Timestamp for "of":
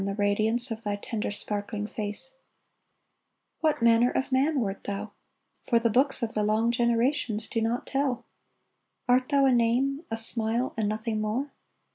0.71-0.81, 4.09-4.31, 6.23-6.33